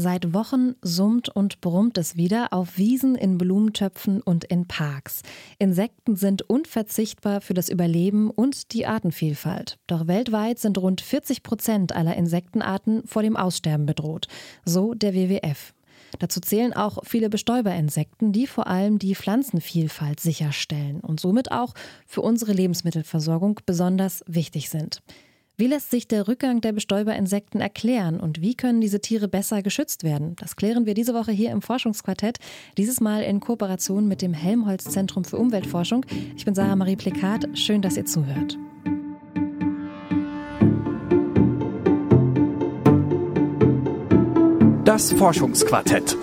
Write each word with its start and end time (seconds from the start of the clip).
Seit 0.00 0.32
Wochen 0.32 0.76
summt 0.80 1.28
und 1.28 1.60
brummt 1.60 1.98
es 1.98 2.14
wieder 2.14 2.52
auf 2.52 2.78
Wiesen, 2.78 3.16
in 3.16 3.36
Blumentöpfen 3.36 4.20
und 4.20 4.44
in 4.44 4.68
Parks. 4.68 5.22
Insekten 5.58 6.14
sind 6.14 6.42
unverzichtbar 6.42 7.40
für 7.40 7.52
das 7.52 7.68
Überleben 7.68 8.30
und 8.30 8.72
die 8.74 8.86
Artenvielfalt. 8.86 9.80
Doch 9.88 10.06
weltweit 10.06 10.60
sind 10.60 10.78
rund 10.78 11.00
40 11.00 11.42
Prozent 11.42 11.96
aller 11.96 12.16
Insektenarten 12.16 13.08
vor 13.08 13.24
dem 13.24 13.36
Aussterben 13.36 13.86
bedroht. 13.86 14.28
So 14.64 14.94
der 14.94 15.14
WWF. 15.14 15.74
Dazu 16.20 16.38
zählen 16.38 16.74
auch 16.74 16.98
viele 17.02 17.28
Bestäuberinsekten, 17.28 18.30
die 18.30 18.46
vor 18.46 18.68
allem 18.68 19.00
die 19.00 19.16
Pflanzenvielfalt 19.16 20.20
sicherstellen 20.20 21.00
und 21.00 21.18
somit 21.18 21.50
auch 21.50 21.74
für 22.06 22.20
unsere 22.20 22.52
Lebensmittelversorgung 22.52 23.58
besonders 23.66 24.22
wichtig 24.28 24.70
sind. 24.70 25.02
Wie 25.60 25.66
lässt 25.66 25.90
sich 25.90 26.06
der 26.06 26.28
Rückgang 26.28 26.60
der 26.60 26.70
Bestäuberinsekten 26.70 27.60
erklären 27.60 28.20
und 28.20 28.40
wie 28.40 28.54
können 28.54 28.80
diese 28.80 29.00
Tiere 29.00 29.26
besser 29.26 29.60
geschützt 29.60 30.04
werden? 30.04 30.36
Das 30.36 30.54
klären 30.54 30.86
wir 30.86 30.94
diese 30.94 31.14
Woche 31.14 31.32
hier 31.32 31.50
im 31.50 31.62
Forschungsquartett, 31.62 32.38
dieses 32.76 33.00
Mal 33.00 33.24
in 33.24 33.40
Kooperation 33.40 34.06
mit 34.06 34.22
dem 34.22 34.32
Helmholtz 34.32 34.84
Zentrum 34.84 35.24
für 35.24 35.36
Umweltforschung. 35.36 36.06
Ich 36.36 36.44
bin 36.44 36.54
Sarah 36.54 36.76
Marie 36.76 36.94
Plekat, 36.94 37.48
schön, 37.54 37.82
dass 37.82 37.96
ihr 37.96 38.04
zuhört. 38.04 38.56
Das 44.84 45.12
Forschungsquartett 45.12 46.16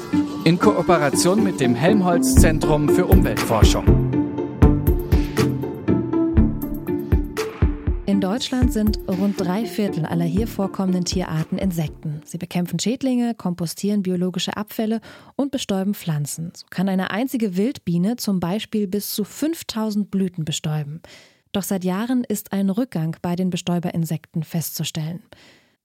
in 0.45 0.57
Kooperation 0.59 1.43
mit 1.43 1.59
dem 1.59 1.75
Helmholtz 1.75 2.35
Zentrum 2.35 2.87
für 2.87 3.05
Umweltforschung. 3.05 4.04
Deutschland 8.35 8.73
sind 8.73 8.99
rund 9.07 9.39
drei 9.39 9.65
Viertel 9.65 10.05
aller 10.05 10.25
hier 10.25 10.45
vorkommenden 10.45 11.05
Tierarten 11.05 11.57
Insekten. 11.57 12.21
Sie 12.25 12.37
bekämpfen 12.37 12.79
Schädlinge, 12.79 13.33
kompostieren 13.33 14.03
biologische 14.03 14.57
Abfälle 14.57 14.99
und 15.37 15.51
bestäuben 15.51 15.93
Pflanzen. 15.93 16.51
So 16.53 16.65
kann 16.69 16.89
eine 16.89 17.11
einzige 17.11 17.55
Wildbiene 17.55 18.17
zum 18.17 18.41
Beispiel 18.41 18.87
bis 18.87 19.13
zu 19.13 19.23
5000 19.23 20.11
Blüten 20.11 20.43
bestäuben. 20.43 21.01
Doch 21.53 21.63
seit 21.63 21.85
Jahren 21.85 22.25
ist 22.25 22.51
ein 22.51 22.69
Rückgang 22.69 23.15
bei 23.21 23.37
den 23.37 23.51
Bestäuberinsekten 23.51 24.43
festzustellen. 24.43 25.23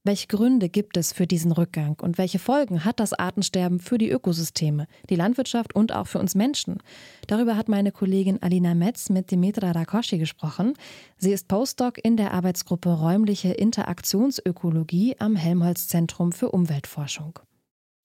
Welche 0.02 0.28
Gründe 0.28 0.70
gibt 0.70 0.96
es 0.96 1.12
für 1.12 1.26
diesen 1.26 1.52
Rückgang 1.52 1.98
und 2.00 2.16
welche 2.16 2.38
Folgen 2.38 2.86
hat 2.86 3.00
das 3.00 3.12
Artensterben 3.12 3.80
für 3.80 3.98
die 3.98 4.08
Ökosysteme, 4.08 4.86
die 5.10 5.14
Landwirtschaft 5.14 5.74
und 5.74 5.92
auch 5.92 6.06
für 6.06 6.18
uns 6.18 6.34
Menschen? 6.34 6.78
Darüber 7.26 7.54
hat 7.54 7.68
meine 7.68 7.92
Kollegin 7.92 8.42
Alina 8.42 8.74
Metz 8.74 9.10
mit 9.10 9.30
Dimitra 9.30 9.72
Rakoshi 9.72 10.16
gesprochen. 10.16 10.72
Sie 11.18 11.32
ist 11.32 11.48
Postdoc 11.48 12.02
in 12.02 12.16
der 12.16 12.32
Arbeitsgruppe 12.32 12.88
Räumliche 12.88 13.50
Interaktionsökologie 13.52 15.16
am 15.18 15.36
Helmholtz 15.36 15.88
Zentrum 15.88 16.32
für 16.32 16.50
Umweltforschung. 16.50 17.38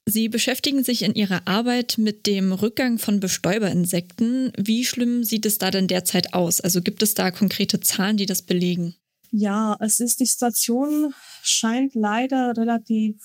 Sie 0.05 0.27
beschäftigen 0.27 0.83
sich 0.83 1.01
in 1.01 1.15
Ihrer 1.15 1.47
Arbeit 1.47 1.95
mit 1.97 2.27
dem 2.27 2.51
Rückgang 2.51 2.99
von 2.99 3.21
Bestäuberinsekten. 3.21 4.51
Wie 4.57 4.83
schlimm 4.83 5.23
sieht 5.23 5.45
es 5.45 5.59
da 5.59 5.71
denn 5.71 5.87
derzeit 5.87 6.33
aus? 6.33 6.59
Also 6.59 6.81
gibt 6.81 7.01
es 7.03 7.13
da 7.13 7.31
konkrete 7.31 7.79
Zahlen, 7.79 8.17
die 8.17 8.25
das 8.25 8.41
belegen? 8.41 8.95
Ja, 9.31 9.75
es 9.79 9.99
ist 9.99 10.19
die 10.19 10.25
Situation 10.25 11.13
scheint 11.41 11.95
leider 11.95 12.55
relativ, 12.55 13.15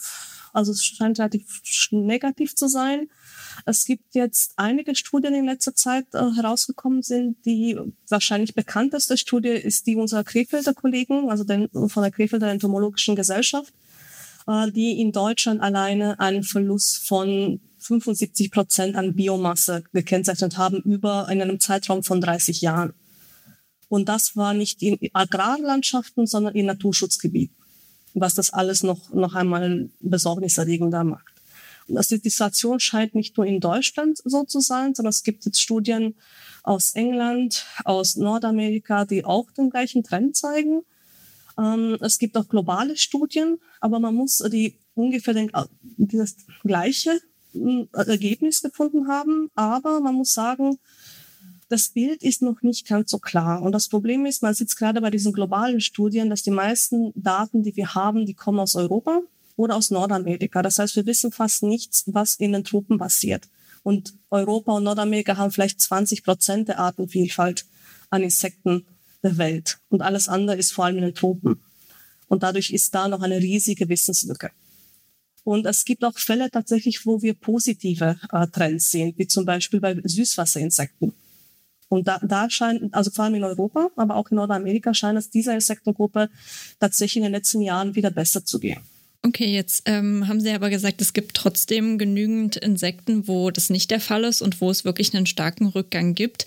also 0.53 0.73
es 0.73 0.85
scheint 0.85 1.19
relativ 1.19 1.61
negativ 1.91 2.55
zu 2.55 2.69
sein. 2.69 3.09
Es 3.67 3.85
gibt 3.85 4.15
jetzt 4.15 4.53
einige 4.57 4.95
Studien 4.95 5.35
in 5.35 5.47
letzter 5.47 5.75
Zeit 5.75 6.07
äh, 6.15 6.19
herausgekommen 6.37 7.03
sind. 7.03 7.37
Die 7.45 7.79
wahrscheinlich 8.09 8.55
bekannteste 8.55 9.17
Studie 9.17 9.51
ist 9.51 9.87
die 9.87 9.97
unserer 9.97 10.25
Krefelder 10.25 10.75
Kollegen, 10.75 11.31
also 11.31 11.45
den, 11.45 11.69
von 11.89 12.03
der 12.03 12.13
Krefelder 12.13 12.51
Entomologischen 12.51 13.17
Gesellschaft, 13.17 13.73
äh, 14.47 14.71
die 14.71 15.01
in 15.01 15.13
Deutschland 15.13 15.61
alleine 15.61 16.19
einen 16.21 16.43
Verlust 16.43 17.07
von 17.07 17.61
75 17.79 18.51
Prozent 18.51 18.97
an 18.97 19.15
Biomasse 19.15 19.85
gekennzeichnet 19.93 20.59
haben 20.59 20.83
über 20.83 21.29
in 21.31 21.41
einem 21.41 21.61
Zeitraum 21.61 22.03
von 22.03 22.21
30 22.21 22.61
Jahren. 22.61 22.93
Und 23.91 24.09
das 24.09 24.37
war 24.37 24.55
nicht 24.55 24.83
in 24.83 24.99
Agrarlandschaften, 25.13 26.29
sondern 26.29 26.55
in 26.55 26.67
Naturschutzgebieten, 26.67 27.57
was 28.15 28.35
das 28.35 28.53
alles 28.53 28.85
noch, 28.85 29.13
noch 29.13 29.35
einmal 29.35 29.91
besorgniserregender 29.99 31.03
macht. 31.03 31.35
Und 31.89 31.97
also 31.97 32.17
die 32.17 32.29
Situation 32.29 32.79
scheint 32.79 33.17
nicht 33.17 33.37
nur 33.37 33.47
in 33.47 33.59
Deutschland 33.59 34.19
so 34.25 34.45
zu 34.45 34.61
sein, 34.61 34.95
sondern 34.95 35.11
es 35.11 35.25
gibt 35.25 35.45
jetzt 35.45 35.61
Studien 35.61 36.15
aus 36.63 36.93
England, 36.93 37.67
aus 37.85 38.15
Nordamerika, 38.15 39.05
die 39.05 39.25
auch 39.25 39.51
den 39.51 39.71
gleichen 39.71 40.05
Trend 40.05 40.37
zeigen. 40.37 40.83
Ähm, 41.59 41.99
es 42.01 42.21
gibt 42.21 42.37
auch 42.37 42.47
globale 42.47 42.97
Studien, 42.97 43.59
aber 43.81 43.99
man 43.99 44.15
muss 44.15 44.39
die 44.53 44.77
ungefähr 44.95 45.35
den, 45.35 45.51
das 45.97 46.37
gleiche 46.63 47.21
äh, 47.55 47.87
Ergebnis 47.93 48.63
gefunden 48.63 49.09
haben. 49.09 49.51
Aber 49.57 49.99
man 49.99 50.15
muss 50.15 50.33
sagen, 50.33 50.79
das 51.71 51.91
Bild 51.91 52.23
ist 52.25 52.43
noch 52.43 52.63
nicht 52.63 52.89
ganz 52.89 53.13
so 53.13 53.19
klar. 53.19 53.63
Und 53.63 53.73
das 53.73 53.89
Problem 53.89 54.27
ist, 54.27 54.43
man 54.43 54.55
sieht 54.55 54.75
gerade 54.77 55.01
bei 55.01 55.11
diesen 55.11 55.33
globalen 55.33 55.81
Studien, 55.81 56.29
dass 56.29 56.43
die 56.43 56.51
meisten 56.51 57.13
Daten, 57.15 57.63
die 57.63 57.77
wir 57.77 57.95
haben, 57.95 58.27
die 58.27 58.35
kommen 58.35 58.59
aus 58.59 58.75
Europa 58.75 59.21
oder 59.55 59.77
aus 59.77 59.91
Nordamerika. 59.91 60.63
Das 60.63 60.81
heißt, 60.81 60.97
wir 60.97 61.07
wissen 61.07 61.31
fast 61.31 61.63
nichts, 61.63 62.03
was 62.07 62.35
in 62.35 62.53
den 62.53 62.65
Tropen 62.65 62.99
passiert. 62.99 63.49
Und 63.85 64.15
Europa 64.31 64.73
und 64.73 64.83
Nordamerika 64.83 65.37
haben 65.37 65.53
vielleicht 65.53 65.81
20 65.81 66.25
Prozent 66.25 66.69
der 66.69 66.81
Artenvielfalt 66.81 67.65
an 68.11 68.25
Insekten 68.25 68.85
der 69.23 69.39
Welt. 69.39 69.79
Und 69.91 70.03
alles 70.03 70.29
andere 70.29 70.57
ist 70.57 70.73
vor 70.73 70.87
allem 70.87 70.97
in 70.97 71.05
den 71.05 71.15
Tropen. 71.15 71.63
Und 72.27 72.43
dadurch 72.43 72.73
ist 72.73 72.93
da 72.97 73.07
noch 73.07 73.23
eine 73.23 73.39
riesige 73.39 73.89
Wissenslücke. 73.89 74.51
Und 75.45 75.67
es 75.67 75.85
gibt 75.85 76.05
auch 76.05 76.19
Fälle 76.19 76.51
tatsächlich, 76.51 77.07
wo 77.07 77.23
wir 77.23 77.35
positive 77.35 78.19
äh, 78.33 78.47
Trends 78.49 78.91
sehen, 78.91 79.15
wie 79.17 79.29
zum 79.29 79.45
Beispiel 79.45 79.81
bei 79.81 79.97
Süßwasserinsekten. 80.03 81.15
Und 81.91 82.07
da, 82.07 82.21
da 82.23 82.49
scheint, 82.49 82.95
also 82.95 83.11
vor 83.11 83.25
allem 83.25 83.35
in 83.35 83.45
Europa, 83.45 83.91
aber 83.97 84.15
auch 84.15 84.31
in 84.31 84.37
Nordamerika 84.37 84.95
scheint 84.95 85.19
es 85.19 85.29
dieser 85.29 85.55
Insektengruppe 85.55 86.31
tatsächlich 86.79 87.17
in 87.19 87.25
den 87.25 87.33
letzten 87.33 87.61
Jahren 87.61 87.97
wieder 87.97 88.11
besser 88.11 88.45
zu 88.45 88.61
gehen. 88.61 88.81
Okay, 89.23 89.53
jetzt 89.53 89.83
ähm, 89.85 90.29
haben 90.29 90.41
Sie 90.41 90.51
aber 90.51 90.71
gesagt, 90.71 91.03
es 91.03 91.13
gibt 91.13 91.37
trotzdem 91.37 91.99
genügend 91.99 92.57
Insekten, 92.57 93.29
wo 93.29 93.51
das 93.51 93.69
nicht 93.69 93.91
der 93.91 94.01
Fall 94.01 94.25
ist 94.25 94.41
und 94.41 94.61
wo 94.61 94.71
es 94.71 94.85
wirklich 94.85 95.15
einen 95.15 95.27
starken 95.27 95.67
Rückgang 95.67 96.15
gibt. 96.15 96.47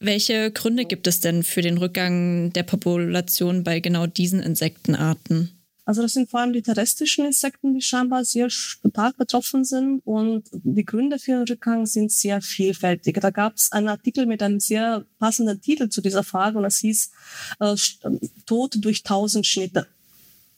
Welche 0.00 0.50
Gründe 0.50 0.84
gibt 0.84 1.06
es 1.06 1.20
denn 1.20 1.44
für 1.44 1.62
den 1.62 1.78
Rückgang 1.78 2.52
der 2.52 2.64
Population 2.64 3.64
bei 3.64 3.80
genau 3.80 4.06
diesen 4.06 4.40
Insektenarten? 4.40 5.50
Also 5.86 6.00
das 6.00 6.12
sind 6.14 6.30
vor 6.30 6.40
allem 6.40 6.54
die 6.54 6.62
terrestrischen 6.62 7.26
Insekten, 7.26 7.74
die 7.74 7.82
scheinbar 7.82 8.24
sehr 8.24 8.48
stark 8.48 9.18
betroffen 9.18 9.64
sind 9.64 10.00
und 10.06 10.48
die 10.52 10.84
Gründe 10.84 11.18
für 11.18 11.32
den 11.32 11.48
Rückgang 11.48 11.84
sind 11.84 12.10
sehr 12.10 12.40
vielfältig. 12.40 13.20
Da 13.20 13.30
gab 13.30 13.56
es 13.56 13.70
einen 13.70 13.88
Artikel 13.88 14.24
mit 14.24 14.42
einem 14.42 14.60
sehr 14.60 15.04
passenden 15.18 15.60
Titel 15.60 15.90
zu 15.90 16.00
dieser 16.00 16.24
Frage 16.24 16.56
und 16.56 16.64
das 16.64 16.78
hieß 16.78 17.10
äh, 17.60 17.76
Tod 18.46 18.76
durch 18.82 19.02
tausend 19.02 19.46
Schnitte. 19.46 19.86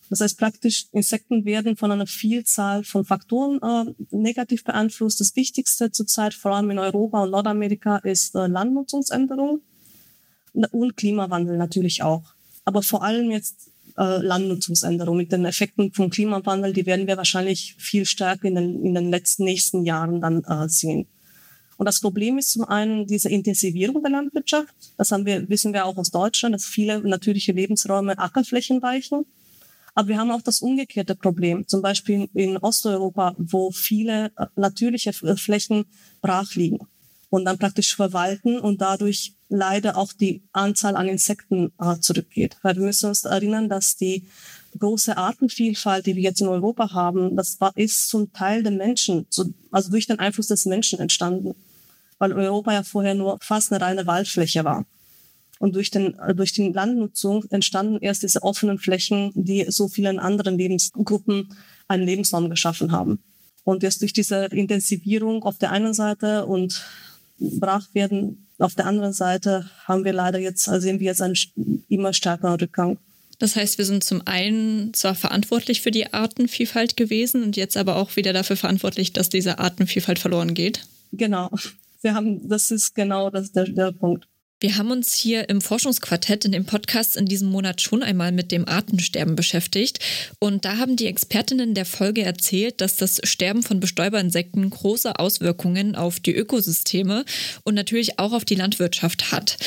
Das 0.09 0.21
heißt 0.21 0.39
praktisch, 0.39 0.87
Insekten 0.93 1.45
werden 1.45 1.77
von 1.77 1.91
einer 1.91 2.07
Vielzahl 2.07 2.85
von 2.85 3.05
Faktoren 3.05 3.61
äh, 3.61 3.95
negativ 4.11 4.63
beeinflusst. 4.63 5.21
Das 5.21 5.35
Wichtigste 5.35 5.91
zurzeit, 5.91 6.35
vor 6.35 6.55
allem 6.55 6.71
in 6.71 6.79
Europa 6.79 7.25
und 7.25 7.31
Nordamerika, 7.31 7.97
ist 7.99 8.37
äh, 8.37 8.47
Landnutzungsänderung 8.47 9.63
und 10.71 10.97
Klimawandel 10.97 11.57
natürlich 11.57 12.05
auch. 12.05 12.23
Aber 12.65 12.83
vor 12.83 13.03
allem 13.03 13.33
jetzt 13.33 13.73
äh, 13.97 14.19
Landnutzungsänderung. 14.19 15.17
Mit 15.17 15.33
den 15.33 15.45
Effekten 15.45 15.93
vom 15.93 16.11
Klimawandel, 16.11 16.73
die 16.73 16.87
werden 16.87 17.07
wir 17.07 17.17
wahrscheinlich 17.17 17.75
viel 17.79 18.05
stärker 18.05 18.49
in 18.49 18.55
den, 18.55 18.85
in 18.85 18.95
den 18.95 19.11
letzten 19.11 19.45
nächsten 19.45 19.85
Jahren 19.85 20.21
dann 20.21 20.45
äh, 20.45 20.69
sehen. 20.69 21.07
Und 21.77 21.87
das 21.87 22.01
Problem 22.01 22.39
ist 22.39 22.53
zum 22.53 22.65
einen 22.65 23.07
diese 23.07 23.29
Intensivierung 23.29 24.03
der 24.03 24.11
Landwirtschaft. 24.11 24.75
Das 24.97 25.13
haben 25.13 25.27
wir, 25.27 25.49
wissen 25.49 25.73
wir 25.73 25.85
auch 25.85 25.97
aus 25.97 26.11
Deutschland, 26.11 26.55
dass 26.55 26.65
viele 26.65 27.01
natürliche 27.01 27.53
Lebensräume 27.53 28.19
Ackerflächen 28.19 28.81
weichen. 28.83 29.27
Aber 29.95 30.09
wir 30.09 30.19
haben 30.19 30.31
auch 30.31 30.43
das 30.43 30.61
umgekehrte 30.61 31.15
Problem, 31.15 31.67
zum 31.67 31.81
Beispiel 31.81 32.29
in 32.35 32.59
Osteuropa, 32.59 33.35
wo 33.39 33.71
viele 33.71 34.27
äh, 34.37 34.47
natürliche 34.57 35.13
Flächen 35.13 35.87
brach 36.21 36.55
liegen 36.55 36.81
und 37.31 37.45
dann 37.45 37.59
praktisch 37.59 37.95
verwalten 37.95 38.59
und 38.59 38.81
dadurch 38.81 39.36
leider 39.49 39.97
auch 39.97 40.13
die 40.13 40.43
Anzahl 40.53 40.97
an 40.97 41.09
Insekten 41.09 41.73
äh, 41.81 41.99
zurückgeht. 42.01 42.57
Weil 42.63 42.77
wir 42.77 42.83
müssen 42.83 43.09
uns 43.09 43.25
erinnern, 43.25 43.69
dass 43.69 43.97
die 43.97 44.27
große 44.79 45.17
Artenvielfalt, 45.17 46.07
die 46.07 46.17
wir 46.17 46.23
jetzt 46.23 46.41
in 46.41 46.49
Europa 46.49 46.93
haben, 46.93 47.37
das 47.37 47.61
war, 47.61 47.73
ist 47.77 48.09
zum 48.09 48.33
Teil 48.33 48.63
den 48.63 48.77
Menschen, 48.77 49.27
also 49.71 49.91
durch 49.91 50.07
den 50.07 50.19
Einfluss 50.19 50.49
des 50.49 50.67
Menschen 50.67 50.99
entstanden. 50.99 51.55
Weil 52.19 52.33
Europa 52.33 52.73
ja 52.73 52.83
vorher 52.83 53.15
nur 53.15 53.39
fast 53.41 53.73
eine 53.73 53.85
reine 53.85 54.07
Waldfläche 54.07 54.65
war. 54.65 54.85
Und 55.59 55.75
durch, 55.75 55.91
den, 55.91 56.17
durch 56.35 56.53
die 56.53 56.71
Landnutzung 56.71 57.45
entstanden 57.51 57.99
erst 58.01 58.23
diese 58.23 58.43
offenen 58.43 58.79
Flächen, 58.79 59.33
die 59.35 59.65
so 59.69 59.89
vielen 59.89 60.19
anderen 60.19 60.59
Lebensgruppen 60.59 61.55
einen 61.89 62.05
Lebensraum 62.05 62.51
geschaffen 62.51 62.93
haben. 62.93 63.23
Und 63.65 63.83
erst 63.83 64.03
durch 64.03 64.13
diese 64.13 64.47
Intensivierung 64.47 65.43
auf 65.45 65.59
der 65.59 65.73
einen 65.73 65.95
Seite 65.95 66.47
und 66.47 66.85
Brachwerden 67.39 68.46
auf 68.59 68.75
der 68.75 68.87
anderen 68.87 69.13
Seite 69.13 69.69
haben 69.85 70.05
wir 70.05 70.13
leider 70.13 70.39
jetzt, 70.39 70.69
also 70.69 70.81
sehen 70.81 71.01
wir 71.01 71.07
jetzt 71.07 71.23
einen 71.23 71.37
immer 71.89 72.13
stärkeren 72.13 72.59
Rückgang. 72.59 72.99
Das 73.39 73.55
heißt, 73.55 73.77
wir 73.77 73.85
sind 73.85 74.03
zum 74.03 74.23
einen 74.27 74.95
zwar 74.95 75.15
verantwortlich 75.15 75.83
für 75.83 75.91
die 75.91 76.13
Artenvielfalt 76.15 76.97
gewesen 76.97 77.43
und 77.43 77.57
jetzt 77.57 77.77
aber 77.77 77.97
auch 77.97 78.17
wieder 78.17 78.33
dafür 78.33 78.57
verantwortlich, 78.57 79.13
dass 79.13 79.29
diese 79.29 79.59
Artenvielfalt 79.59 80.19
verloren 80.19 80.55
geht. 80.55 80.87
Genau. 81.13 81.51
Wir 82.01 82.15
haben, 82.15 82.49
das 82.49 82.71
ist 82.71 82.95
genau 82.95 83.31
das, 83.31 83.53
der, 83.53 83.65
der 83.65 83.93
Punkt. 83.93 84.27
Wir 84.59 84.79
haben 84.79 84.91
uns 84.91 85.13
hier 85.13 85.51
im 85.51 85.61
Forschungsquartett 85.61 86.47
in 86.47 86.53
dem 86.53 86.65
Podcast 86.65 87.19
in 87.19 87.27
diesem 87.27 87.51
Monat 87.51 87.83
schon 87.83 88.03
einmal 88.03 88.33
mit 88.33 88.51
dem 88.53 88.67
Artensterben 88.67 89.37
beschäftigt. 89.37 89.99
Und 90.39 90.65
da 90.65 90.79
haben 90.79 90.97
die 90.97 91.09
Expertinnen 91.09 91.75
der 91.75 91.85
Folge 91.85 92.23
erzählt, 92.23 92.81
dass 92.81 92.97
das 92.97 93.21
Sterben 93.25 93.63
von 93.63 93.81
Bestäuberinsekten 93.81 94.71
große 94.71 95.19
Auswirkungen 95.19 95.95
auf 95.95 96.21
die 96.21 96.35
Ökosysteme 96.35 97.27
und 97.65 97.75
natürlich 97.75 98.19
auch 98.19 98.33
auf 98.33 98.47
die 98.47 98.55
Landwirtschaft 98.55 99.31
hat. 99.31 99.59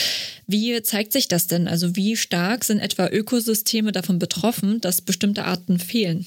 Wie 0.48 0.82
zeigt 0.82 1.14
sich 1.14 1.28
das 1.28 1.46
denn? 1.46 1.68
Also 1.68 1.96
wie 1.96 2.18
stark 2.18 2.64
sind 2.64 2.80
etwa 2.80 3.08
Ökosysteme 3.10 3.92
davon 3.92 4.18
betroffen, 4.18 4.82
dass 4.82 5.02
bestimmte 5.02 5.46
Arten 5.46 5.78
fehlen? 5.78 6.26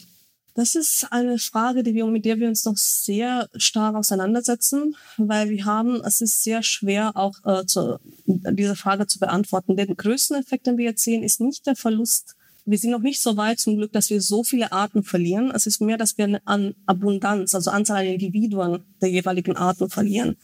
Das 0.55 0.75
ist 0.75 1.07
eine 1.11 1.39
Frage, 1.39 1.83
die 1.83 1.95
wir, 1.95 2.05
mit 2.07 2.27
der 2.27 2.39
wir 2.39 2.49
uns 2.49 2.65
noch 2.65 2.77
sehr 2.77 3.49
stark 3.57 3.95
auseinandersetzen, 3.95 4.97
weil 5.17 5.49
wir 5.49 5.65
haben, 5.65 6.03
es 6.05 6.21
ist 6.21 6.43
sehr 6.43 6.63
schwer 6.63 7.17
auch 7.17 7.37
äh, 7.45 7.65
zu, 7.65 7.99
diese 8.27 8.77
Frage 8.77 9.07
zu 9.07 9.19
beantworten. 9.19 9.77
Den 9.77 9.97
größten 9.97 10.37
Effekt, 10.37 10.67
den 10.67 10.77
wir 10.77 10.85
jetzt 10.85 11.05
sehen, 11.05 11.23
ist 11.23 11.41
nicht 11.41 11.67
der 11.67 11.75
Verlust. 11.75 12.37
Wir 12.67 12.79
sind 12.79 12.91
noch 12.91 13.01
nicht 13.01 13.21
so 13.21 13.37
weit 13.37 13.61
zum 13.61 13.77
Glück, 13.77 13.93
dass 13.93 14.11
wir 14.11 14.21
so 14.21 14.45
viele 14.45 14.73
Arten 14.73 15.03
verlieren. 15.03 15.51
Es 15.51 15.67
ist 15.67 15.81
mehr, 15.81 15.97
dass 15.97 16.19
wir 16.19 16.41
an 16.45 16.75
Abundanz, 16.87 17.55
also 17.55 17.71
Anzahl 17.71 18.03
an 18.03 18.07
Individuen 18.07 18.85
der 19.01 19.11
jeweiligen 19.11 19.57
Arten 19.57 19.89
verlieren. 19.89 20.37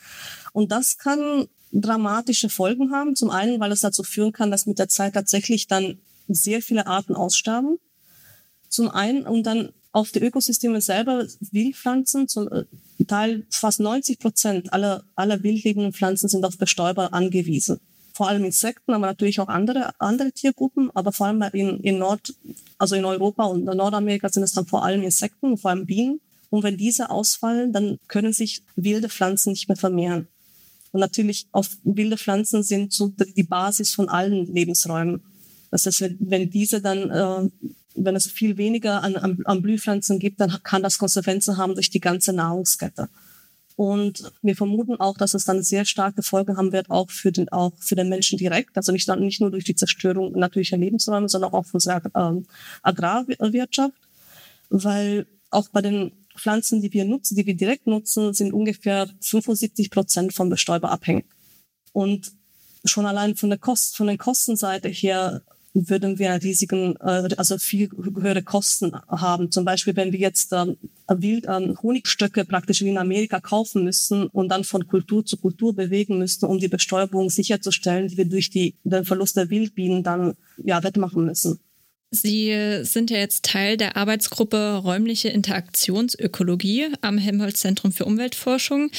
Und 0.53 0.73
das 0.73 0.97
kann 0.97 1.47
dramatische 1.71 2.49
Folgen 2.49 2.93
haben. 2.93 3.15
Zum 3.15 3.31
einen, 3.31 3.61
weil 3.61 3.73
es 3.73 3.83
dazu 3.83 4.03
führen 4.03 4.33
kann, 4.33 4.51
dass 4.51 4.67
mit 4.67 4.79
der 4.79 4.89
Zeit 4.89 5.15
tatsächlich 5.15 5.67
dann 5.67 5.99
sehr 6.29 6.63
viele 6.63 6.87
Arten 6.87 7.15
aussterben. 7.15 7.79
Zum 8.69 8.91
einen, 8.91 9.23
und 9.27 9.45
dann 9.45 9.71
auf 9.99 10.13
die 10.13 10.21
Ökosysteme 10.21 10.81
selber, 10.81 11.27
Wildpflanzen, 11.51 12.29
zum 12.29 12.49
äh, 12.53 12.65
Teil 13.07 13.45
fast 13.51 13.81
90 13.81 14.19
Prozent 14.19 14.73
aller, 14.73 15.03
aller 15.17 15.43
wildlebenden 15.43 15.93
Pflanzen 15.93 16.29
sind 16.29 16.45
auf 16.45 16.57
Bestäuber 16.57 17.13
angewiesen. 17.13 17.81
Vor 18.15 18.29
allem 18.29 18.45
Insekten, 18.45 18.93
aber 18.93 19.07
natürlich 19.07 19.41
auch 19.41 19.49
andere, 19.49 19.93
andere 19.99 20.31
Tiergruppen, 20.33 20.91
aber 20.95 21.13
vor 21.13 21.27
allem 21.27 21.43
in, 21.53 21.81
in 21.81 21.99
Nord, 21.99 22.35
also 22.79 22.95
in 22.95 23.05
Europa 23.05 23.45
und 23.45 23.69
in 23.69 23.77
Nordamerika 23.77 24.29
sind 24.29 24.45
es 24.45 24.53
dann 24.53 24.67
vor 24.67 24.85
allem 24.85 25.03
Insekten, 25.03 25.59
vor 25.59 25.71
allem 25.71 25.87
Bienen. 25.87 26.21
Und 26.51 26.63
wenn 26.63 26.77
diese 26.77 27.11
ausfallen, 27.11 27.73
dann 27.73 27.99
können 28.09 28.33
sich 28.33 28.63
wilde 28.77 29.09
Pflanzen 29.09 29.51
nicht 29.51 29.69
mehr 29.69 29.77
vermehren. 29.77 30.29
Und 30.93 31.01
natürlich 31.01 31.47
auf 31.53 31.77
wilde 31.83 32.17
Pflanzen 32.17 32.63
sind 32.63 32.93
so 32.93 33.13
die 33.37 33.43
Basis 33.43 33.95
von 33.95 34.09
allen 34.09 34.53
Lebensräumen. 34.53 35.23
Das 35.71 35.87
heißt, 35.87 36.05
wenn, 36.21 36.51
diese 36.51 36.81
dann 36.81 37.11
äh, 37.11 37.51
wenn 38.05 38.17
es 38.17 38.27
viel 38.27 38.57
weniger 38.57 39.03
an, 39.03 39.17
an, 39.17 39.39
an 39.45 39.63
Blühpflanzen 39.63 40.19
gibt, 40.19 40.41
dann 40.41 40.63
kann 40.63 40.83
das 40.83 40.99
Konsequenzen 40.99 41.57
haben 41.57 41.75
durch 41.75 41.91
die 41.91 42.01
ganze 42.01 42.33
Nahrungskette. 42.33 43.09
Und 43.77 44.33
wir 44.43 44.57
vermuten 44.57 44.97
auch, 44.99 45.17
dass 45.17 45.35
es 45.35 45.45
dann 45.45 45.63
sehr 45.63 45.85
starke 45.85 46.25
Folgen 46.25 46.57
haben 46.57 46.73
wird, 46.73 46.91
auch 46.91 47.11
für 47.11 47.31
den, 47.31 47.49
auch 47.51 47.73
für 47.79 47.95
den 47.95 48.09
Menschen 48.09 48.37
direkt. 48.37 48.77
Also 48.77 48.91
nicht, 48.91 49.09
nicht 49.09 49.41
nur 49.41 49.53
durch 49.53 49.63
die 49.63 49.77
Zerstörung 49.77 50.33
natürlicher 50.33 50.77
Lebensräume, 50.77 51.29
sondern 51.29 51.53
auch 51.53 51.65
für 51.65 51.75
unsere 51.75 52.03
ähm, 52.17 52.47
Agrarwirtschaft. 52.83 53.95
Weil 54.69 55.27
auch 55.51 55.69
bei 55.69 55.81
den 55.81 56.11
Pflanzen, 56.37 56.83
die 56.83 56.93
wir 56.93 57.05
nutzen, 57.05 57.37
die 57.37 57.47
wir 57.47 57.55
direkt 57.55 57.87
nutzen, 57.87 58.35
sind 58.35 58.53
ungefähr 58.53 59.09
75 59.21 59.91
Prozent 59.91 60.35
vom 60.35 60.49
Bestäuber 60.49 60.91
abhängig. 60.91 61.27
Und 61.93 62.33
schon 62.85 63.07
allein 63.07 63.37
von 63.37 63.49
der 63.49 63.61
Kost, 63.61 63.97
von 63.97 64.09
der 64.09 64.19
Kostenseite 64.19 64.89
her 64.89 65.43
würden 65.87 66.19
wir 66.19 66.43
riesigen, 66.43 66.97
äh, 66.97 67.29
also 67.37 67.59
viel 67.59 67.89
höhere 67.91 68.43
Kosten 68.43 68.93
haben. 69.09 69.51
Zum 69.51 69.65
Beispiel, 69.65 69.95
wenn 69.97 70.13
wir 70.13 70.19
jetzt 70.19 70.53
ähm, 70.53 70.77
Wild, 71.09 71.47
ähm, 71.49 71.77
Honigstöcke 71.83 72.45
praktisch 72.45 72.83
wie 72.83 72.89
in 72.89 72.99
Amerika 72.99 73.41
kaufen 73.41 73.85
müssen 73.85 74.27
und 74.27 74.49
dann 74.49 74.65
von 74.65 74.87
Kultur 74.87 75.25
zu 75.25 75.37
Kultur 75.37 75.75
bewegen 75.75 76.19
müssten, 76.19 76.47
um 76.47 76.59
die 76.59 76.69
Bestäubung 76.69 77.31
sicherzustellen, 77.31 78.09
die 78.09 78.17
wir 78.17 78.25
durch 78.25 78.51
die, 78.51 78.75
den 78.85 79.05
Verlust 79.05 79.37
der 79.37 79.51
Wildbienen 79.51 80.03
dann 80.03 80.35
ja, 80.57 80.83
wettmachen 80.83 81.25
müssen. 81.25 81.61
Sie 82.11 82.81
sind 82.83 83.11
ja 83.11 83.19
jetzt 83.19 83.45
Teil 83.45 83.77
der 83.77 83.97
Arbeitsgruppe 83.97 84.77
Räumliche 84.77 85.29
Interaktionsökologie 85.29 86.89
am 87.03 87.19
Helmholtz-Zentrum 87.19 87.93
für 87.93 88.07
Umweltforschung. 88.07 88.91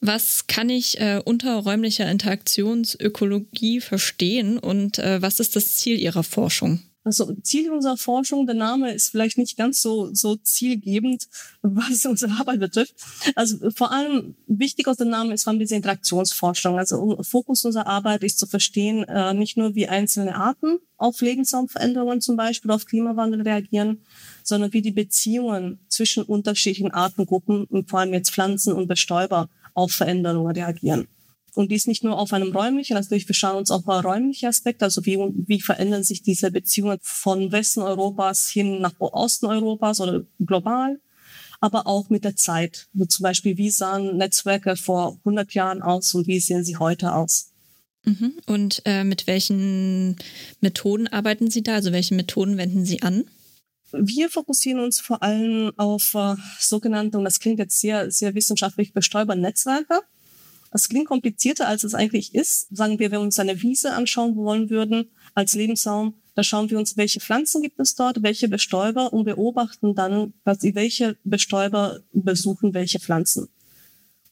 Was 0.00 0.46
kann 0.46 0.70
ich 0.70 0.98
äh, 0.98 1.20
unter 1.22 1.56
räumlicher 1.56 2.10
Interaktionsökologie 2.10 3.80
verstehen 3.80 4.58
und 4.58 4.98
äh, 4.98 5.20
was 5.20 5.40
ist 5.40 5.56
das 5.56 5.76
Ziel 5.76 5.98
Ihrer 5.98 6.22
Forschung? 6.22 6.80
Also 7.04 7.34
Ziel 7.42 7.70
unserer 7.70 7.98
Forschung, 7.98 8.46
der 8.46 8.54
Name 8.54 8.92
ist 8.92 9.10
vielleicht 9.10 9.36
nicht 9.36 9.58
ganz 9.58 9.82
so, 9.82 10.12
so 10.14 10.36
zielgebend, 10.36 11.28
was 11.62 12.04
unsere 12.06 12.32
Arbeit 12.32 12.60
betrifft. 12.60 12.94
Also 13.36 13.70
vor 13.70 13.92
allem 13.92 14.34
wichtig 14.46 14.88
aus 14.88 14.96
dem 14.96 15.10
Namen 15.10 15.30
ist 15.32 15.44
vor 15.44 15.50
allem 15.50 15.60
diese 15.60 15.76
Interaktionsforschung. 15.76 16.78
Also 16.78 17.22
Fokus 17.22 17.64
unserer 17.64 17.86
Arbeit 17.86 18.24
ist 18.24 18.38
zu 18.38 18.46
verstehen, 18.46 19.04
äh, 19.04 19.34
nicht 19.34 19.58
nur 19.58 19.74
wie 19.74 19.86
einzelne 19.86 20.34
Arten 20.34 20.78
auf 20.96 21.20
Lebensraumveränderungen 21.20 22.22
zum 22.22 22.36
Beispiel, 22.36 22.70
auf 22.70 22.86
Klimawandel 22.86 23.42
reagieren, 23.42 24.00
sondern 24.42 24.72
wie 24.72 24.80
die 24.80 24.90
Beziehungen 24.90 25.80
zwischen 25.88 26.22
unterschiedlichen 26.22 26.90
Artengruppen 26.90 27.64
und 27.64 27.90
vor 27.90 28.00
allem 28.00 28.14
jetzt 28.14 28.30
Pflanzen 28.30 28.72
und 28.72 28.86
Bestäuber 28.86 29.50
auf 29.74 29.92
Veränderungen 29.92 30.54
reagieren. 30.56 31.08
Und 31.54 31.70
dies 31.70 31.86
nicht 31.86 32.02
nur 32.02 32.18
auf 32.18 32.32
einem 32.32 32.52
räumlichen, 32.52 32.96
also 32.96 33.10
wir 33.10 33.34
schauen 33.34 33.56
uns 33.56 33.70
auch 33.70 33.86
räumliche 33.86 34.48
Aspekte, 34.48 34.84
also 34.84 35.06
wie, 35.06 35.18
wie 35.46 35.60
verändern 35.60 36.02
sich 36.02 36.22
diese 36.22 36.50
Beziehungen 36.50 36.98
von 37.00 37.52
Westen 37.52 37.80
Europas 37.80 38.48
hin 38.48 38.80
nach 38.80 38.94
Osten 38.98 39.46
Europas 39.46 40.00
oder 40.00 40.24
global, 40.40 41.00
aber 41.60 41.86
auch 41.86 42.10
mit 42.10 42.24
der 42.24 42.34
Zeit. 42.34 42.88
Also 42.94 43.06
zum 43.06 43.22
Beispiel, 43.22 43.56
wie 43.56 43.70
sahen 43.70 44.16
Netzwerke 44.16 44.74
vor 44.74 45.18
100 45.20 45.54
Jahren 45.54 45.80
aus 45.80 46.12
und 46.14 46.26
wie 46.26 46.40
sehen 46.40 46.64
sie 46.64 46.76
heute 46.76 47.14
aus? 47.14 47.52
Mhm. 48.04 48.34
Und 48.46 48.82
äh, 48.84 49.04
mit 49.04 49.26
welchen 49.26 50.16
Methoden 50.60 51.08
arbeiten 51.08 51.50
Sie 51.50 51.62
da? 51.62 51.74
Also 51.74 51.92
welche 51.92 52.14
Methoden 52.14 52.58
wenden 52.58 52.84
Sie 52.84 53.02
an? 53.02 53.24
Wir 53.92 54.28
fokussieren 54.28 54.80
uns 54.80 55.00
vor 55.00 55.22
allem 55.22 55.72
auf 55.76 56.14
äh, 56.14 56.34
sogenannte, 56.58 57.16
und 57.16 57.24
das 57.24 57.38
klingt 57.38 57.60
jetzt 57.60 57.80
sehr, 57.80 58.10
sehr 58.10 58.34
wissenschaftlich, 58.34 58.92
Bestäubernetzwerke. 58.92 60.00
Das 60.74 60.88
klingt 60.88 61.06
komplizierter, 61.06 61.68
als 61.68 61.84
es 61.84 61.94
eigentlich 61.94 62.34
ist. 62.34 62.66
Sagen 62.76 62.98
wir, 62.98 63.12
wenn 63.12 63.20
wir 63.20 63.26
uns 63.26 63.38
eine 63.38 63.62
Wiese 63.62 63.92
anschauen 63.92 64.34
wollen 64.34 64.70
würden 64.70 65.08
als 65.32 65.54
Lebensraum, 65.54 66.14
da 66.34 66.42
schauen 66.42 66.68
wir 66.68 66.80
uns, 66.80 66.96
welche 66.96 67.20
Pflanzen 67.20 67.62
gibt 67.62 67.78
es 67.78 67.94
dort, 67.94 68.24
welche 68.24 68.48
Bestäuber 68.48 69.12
und 69.12 69.24
beobachten 69.24 69.94
dann, 69.94 70.34
quasi, 70.42 70.74
welche 70.74 71.16
Bestäuber 71.22 72.00
besuchen 72.12 72.74
welche 72.74 72.98
Pflanzen. 72.98 73.46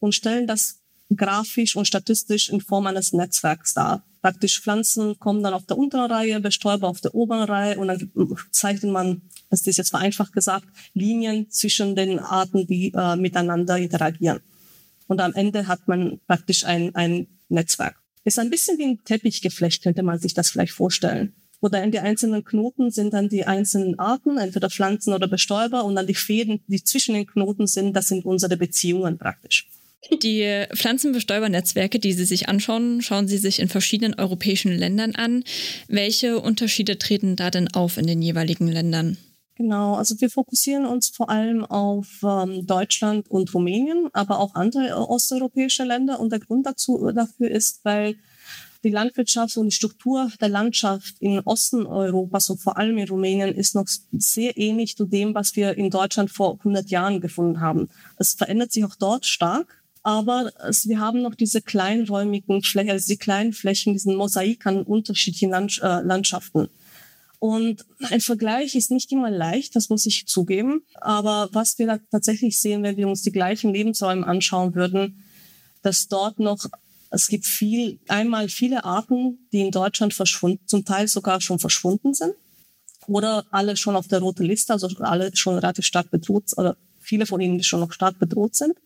Und 0.01 0.17
stellen 0.17 0.49
das 0.49 0.81
grafisch 1.15 1.77
und 1.77 1.87
statistisch 1.87 2.49
in 2.49 2.61
Form 2.61 2.89
eines 2.89 3.13
Netzwerks 3.13 3.75
dar. 3.75 4.05
Praktisch 4.21 4.61
Pflanzen 4.61 5.21
kommen 5.21 5.45
dann 5.45 5.55
auf 5.55 5.67
der 5.67 5.79
unteren 5.79 6.11
Reihe, 6.11 6.41
Bestäuber 6.41 6.89
auf 6.89 7.01
der 7.01 7.15
oberen 7.15 7.45
Reihe 7.45 7.79
und 7.79 7.87
dann 7.87 8.11
zeichnet 8.51 8.91
man, 8.91 9.23
das 9.49 9.65
ist 9.65 9.77
jetzt 9.79 9.91
vereinfacht 9.91 10.33
gesagt, 10.33 10.67
Linien 10.93 11.49
zwischen 11.51 11.95
den 11.95 12.19
Arten, 12.19 12.67
die 12.67 12.93
äh, 12.97 13.15
miteinander 13.15 13.79
interagieren. 13.79 14.41
Und 15.13 15.21
am 15.21 15.35
Ende 15.35 15.67
hat 15.67 15.89
man 15.89 16.21
praktisch 16.27 16.65
ein, 16.65 16.95
ein 16.95 17.27
Netzwerk. 17.51 17.97
Ist 18.25 18.39
ein 18.39 18.49
bisschen 18.49 18.79
wie 18.79 18.85
ein 18.85 19.05
Teppichgeflecht, 19.05 19.83
könnte 19.83 20.03
man 20.03 20.19
sich 20.19 20.33
das 20.33 20.49
vielleicht 20.49 20.73
vorstellen. 20.73 21.35
Oder 21.61 21.85
in 21.85 21.91
die 21.91 21.99
einzelnen 21.99 22.45
Knoten 22.45 22.91
sind 22.91 23.13
dann 23.13 23.29
die 23.29 23.45
einzelnen 23.45 23.99
Arten, 23.99 24.39
entweder 24.39 24.71
Pflanzen 24.71 25.13
oder 25.13 25.29
Bestäuber, 25.29 25.85
und 25.85 25.97
dann 25.97 26.07
die 26.07 26.15
Fäden, 26.15 26.61
die 26.67 26.83
zwischen 26.83 27.15
den 27.15 27.27
Knoten 27.27 27.67
sind, 27.67 27.95
das 27.95 28.09
sind 28.09 28.25
unsere 28.25 28.57
Beziehungen 28.57 29.19
praktisch. 29.19 29.69
Die 30.23 30.65
Pflanzenbestäubernetzwerke, 30.75 31.99
die 31.99 32.15
Sie 32.15 32.25
sich 32.25 32.49
anschauen, 32.49 33.03
schauen 33.03 33.29
Sie 33.29 33.37
sich 33.37 33.61
in 33.61 33.69
verschiedenen 33.69 34.15
europäischen 34.15 34.73
Ländern 34.73 35.15
an. 35.15 35.45
Welche 35.89 36.41
Unterschiede 36.41 36.97
treten 36.97 37.37
da 37.37 37.51
denn 37.51 37.69
auf 37.69 37.99
in 37.99 38.07
den 38.07 38.23
jeweiligen 38.23 38.69
Ländern? 38.69 39.19
Genau, 39.55 39.95
also 39.95 40.19
wir 40.21 40.31
fokussieren 40.31 40.87
uns 40.87 41.11
vor 41.11 41.29
allem 41.29 41.65
auf 41.65 42.09
ähm, 42.23 42.67
Deutschland 42.67 43.31
und 43.31 43.53
Rumänien, 43.53 44.09
aber 44.15 44.39
auch 44.39 44.55
andere 44.55 44.89
äh, 44.89 44.93
osteuropäische 44.93 45.85
Länder. 45.85 46.21
Und 46.21 46.33
der 46.33 46.41
Grund 46.41 46.67
dazu, 46.67 47.11
dafür 47.13 47.51
ist, 47.51 47.85
weil 47.85 48.17
die 48.83 48.91
Landwirtschaft 48.91 49.57
und 49.57 49.67
die 49.67 49.77
Struktur 49.77 50.31
der 50.41 50.49
Landschaft 50.49 51.17
in 51.21 51.41
Osten 51.41 51.87
Europas 51.87 52.51
und 52.51 52.59
vor 52.59 52.79
allem 52.79 52.99
in 52.99 53.09
Rumänien 53.09 53.55
ist 53.55 53.75
noch 53.75 53.87
sehr 54.13 54.57
ähnlich 54.57 54.97
zu 54.97 55.05
dem, 55.05 55.35
was 55.35 55.55
wir 55.55 55.77
in 55.77 55.91
Deutschland 55.91 56.31
vor 56.31 56.55
100 56.59 56.91
Jahren 56.91 57.21
gefunden 57.21 57.61
haben. 57.61 57.89
Es 58.17 58.35
verändert 58.35 58.73
sich 58.73 58.85
auch 58.85 58.97
dort 58.97 59.27
stark, 59.27 59.83
aber 60.03 60.51
wir 60.85 60.99
haben 60.99 61.23
noch 61.23 61.35
diese 61.35 61.63
kleinräumigen 61.63 62.63
Flächen, 62.63 62.91
also 62.91 63.07
die 63.07 63.19
kleinen 63.19 63.53
Flächen, 63.53 63.93
diesen 63.93 64.17
Mosaik 64.17 64.67
an 64.67 64.83
unterschiedlichen 64.83 65.53
äh, 65.53 66.01
Landschaften. 66.01 66.69
Und 67.43 67.85
ein 68.09 68.21
Vergleich 68.21 68.77
ist 68.77 68.93
nicht 68.93 69.11
immer 69.11 69.29
leicht, 69.29 69.75
das 69.75 69.89
muss 69.89 70.07
ich 70.07 70.29
zugeben. 70.29 70.85
Aber 71.01 71.49
was 71.51 71.77
wir 71.77 71.89
da 71.89 71.99
tatsächlich 72.13 72.61
sehen, 72.61 72.85
wenn 72.85 72.97
wir 72.97 73.09
uns 73.09 73.23
die 73.23 73.33
gleichen 73.33 73.75
Lebensräume 73.75 74.25
anschauen 74.25 74.77
würden, 74.77 75.25
dass 75.83 76.07
dort 76.07 76.39
noch, 76.39 76.67
es 77.11 77.27
gibt 77.27 77.45
viel, 77.45 77.99
einmal 78.07 78.49
viele 78.49 78.85
Arten, 78.85 79.41
die 79.51 79.59
in 79.59 79.73
Deutschland 79.73 80.15
verschwunden, 80.15 80.61
zum 80.67 80.85
Teil 80.85 81.09
sogar 81.09 81.41
schon 81.41 81.59
verschwunden 81.59 82.15
sind. 82.15 82.35
oder 83.09 83.45
alle 83.51 83.77
schon 83.77 83.97
auf 83.97 84.07
der 84.07 84.21
roten 84.21 84.45
Liste, 84.45 84.73
also 84.73 84.87
alle 85.01 85.35
schon 85.35 85.57
relativ 85.57 85.85
stark 85.85 86.13
bedroht, 86.13 86.45
oder 86.57 86.77
viele 87.01 87.27
von 87.27 87.41
ihnen, 87.41 87.61
schon 87.65 87.81
noch 87.81 87.93
stark 87.93 88.21
bedroht 88.21 88.55
sind, 88.55 88.77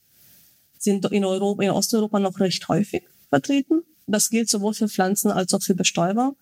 sind 0.79 1.05
in 1.13 1.27
Europa, 1.27 1.63
in 1.63 1.71
Osteuropa 1.73 2.19
noch 2.21 2.41
recht 2.41 2.67
häufig 2.69 3.03
vertreten. 3.29 3.83
Das 4.07 4.31
gilt 4.31 4.49
sowohl 4.49 4.73
für 4.73 4.89
Pflanzen 4.89 5.31
als 5.31 5.53
auch 5.53 5.63
für 5.63 5.75
Bestäuber. 5.75 6.35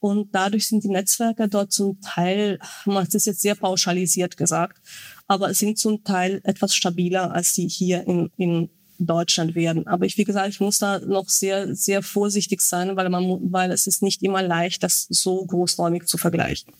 Und 0.00 0.32
dadurch 0.32 0.68
sind 0.68 0.84
die 0.84 0.88
Netzwerke 0.88 1.48
dort 1.48 1.72
zum 1.72 2.00
Teil, 2.00 2.58
man 2.84 3.06
ist 3.06 3.26
jetzt 3.26 3.40
sehr 3.40 3.56
pauschalisiert 3.56 4.36
gesagt, 4.36 4.80
aber 5.26 5.52
sind 5.54 5.78
zum 5.78 6.04
Teil 6.04 6.40
etwas 6.44 6.74
stabiler, 6.74 7.32
als 7.32 7.54
sie 7.54 7.68
hier 7.68 8.06
in, 8.06 8.30
in 8.36 8.70
Deutschland 8.98 9.54
werden. 9.54 9.86
Aber 9.86 10.06
ich, 10.06 10.16
wie 10.16 10.24
gesagt, 10.24 10.50
ich 10.50 10.60
muss 10.60 10.78
da 10.78 10.98
noch 11.00 11.28
sehr, 11.28 11.74
sehr 11.74 12.02
vorsichtig 12.02 12.60
sein, 12.60 12.96
weil 12.96 13.08
man, 13.08 13.52
weil 13.52 13.70
es 13.70 13.86
ist 13.86 14.02
nicht 14.02 14.22
immer 14.22 14.42
leicht, 14.42 14.82
das 14.82 15.06
so 15.08 15.44
großräumig 15.44 16.06
zu 16.06 16.18
vergleichen. 16.18 16.72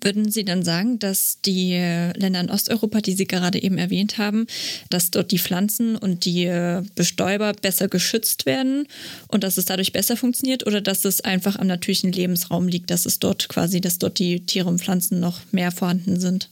Würden 0.00 0.30
Sie 0.30 0.44
dann 0.44 0.62
sagen, 0.62 0.98
dass 0.98 1.40
die 1.40 1.72
Länder 1.72 2.40
in 2.40 2.50
Osteuropa, 2.50 3.00
die 3.00 3.14
Sie 3.14 3.26
gerade 3.26 3.60
eben 3.60 3.78
erwähnt 3.78 4.18
haben, 4.18 4.46
dass 4.90 5.10
dort 5.10 5.32
die 5.32 5.38
Pflanzen 5.38 5.96
und 5.96 6.24
die 6.24 6.46
Bestäuber 6.94 7.52
besser 7.52 7.88
geschützt 7.88 8.46
werden 8.46 8.86
und 9.26 9.42
dass 9.42 9.56
es 9.58 9.64
dadurch 9.64 9.92
besser 9.92 10.16
funktioniert 10.16 10.66
oder 10.66 10.80
dass 10.80 11.04
es 11.04 11.20
einfach 11.20 11.56
am 11.56 11.66
natürlichen 11.66 12.12
Lebensraum 12.12 12.68
liegt, 12.68 12.90
dass 12.90 13.06
es 13.06 13.18
dort 13.18 13.48
quasi, 13.48 13.80
dass 13.80 13.98
dort 13.98 14.18
die 14.18 14.46
Tiere 14.46 14.68
und 14.68 14.80
Pflanzen 14.80 15.18
noch 15.18 15.40
mehr 15.50 15.72
vorhanden 15.72 16.20
sind? 16.20 16.50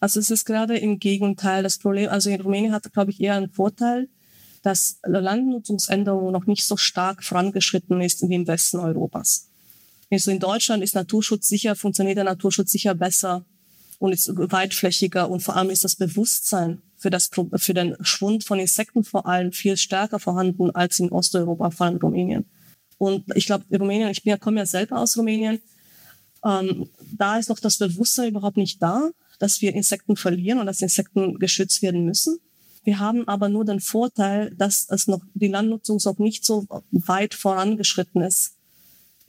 Also 0.00 0.18
es 0.18 0.30
ist 0.30 0.44
gerade 0.44 0.76
im 0.76 0.98
Gegenteil 0.98 1.62
das 1.62 1.78
Problem. 1.78 2.10
Also 2.10 2.28
in 2.28 2.40
Rumänien 2.40 2.72
hat, 2.72 2.92
glaube 2.92 3.12
ich, 3.12 3.20
eher 3.20 3.36
einen 3.36 3.50
Vorteil, 3.50 4.08
dass 4.62 4.98
Landnutzungsänderung 5.04 6.32
noch 6.32 6.46
nicht 6.46 6.66
so 6.66 6.76
stark 6.76 7.22
vorangeschritten 7.22 8.00
ist 8.00 8.28
wie 8.28 8.34
im 8.34 8.48
Westen 8.48 8.78
Europas. 8.78 9.48
Also 10.12 10.30
in 10.30 10.40
Deutschland 10.40 10.84
ist 10.84 10.94
Naturschutz 10.94 11.48
sicher, 11.48 11.74
funktioniert 11.74 12.18
der 12.18 12.24
Naturschutz 12.24 12.70
sicher 12.70 12.94
besser 12.94 13.46
und 13.98 14.12
ist 14.12 14.30
weitflächiger 14.34 15.30
und 15.30 15.40
vor 15.40 15.56
allem 15.56 15.70
ist 15.70 15.84
das 15.84 15.96
Bewusstsein 15.96 16.82
für, 16.98 17.08
das, 17.08 17.30
für 17.56 17.72
den 17.72 17.96
Schwund 18.02 18.44
von 18.44 18.58
Insekten 18.58 19.04
vor 19.04 19.26
allem 19.26 19.52
viel 19.52 19.78
stärker 19.78 20.18
vorhanden 20.18 20.70
als 20.70 20.98
in 20.98 21.10
Osteuropa, 21.10 21.70
vor 21.70 21.86
allem 21.86 21.96
in 21.96 22.02
Rumänien. 22.02 22.44
Und 22.98 23.24
ich 23.34 23.46
glaube, 23.46 23.64
Rumänien, 23.72 24.10
ich 24.10 24.22
bin 24.22 24.32
ja, 24.32 24.36
komme 24.36 24.60
ja 24.60 24.66
selber 24.66 24.98
aus 24.98 25.16
Rumänien, 25.16 25.62
ähm, 26.44 26.90
da 27.10 27.38
ist 27.38 27.48
noch 27.48 27.58
das 27.58 27.78
Bewusstsein 27.78 28.28
überhaupt 28.28 28.58
nicht 28.58 28.82
da, 28.82 29.08
dass 29.38 29.62
wir 29.62 29.74
Insekten 29.74 30.16
verlieren 30.16 30.58
und 30.58 30.66
dass 30.66 30.82
Insekten 30.82 31.38
geschützt 31.38 31.80
werden 31.80 32.04
müssen. 32.04 32.38
Wir 32.84 32.98
haben 32.98 33.26
aber 33.28 33.48
nur 33.48 33.64
den 33.64 33.80
Vorteil, 33.80 34.54
dass 34.56 34.86
es 34.90 35.06
noch 35.06 35.22
die 35.32 35.48
Landnutzung 35.48 36.00
noch 36.04 36.18
nicht 36.18 36.44
so 36.44 36.66
weit 36.90 37.32
vorangeschritten 37.32 38.20
ist 38.20 38.56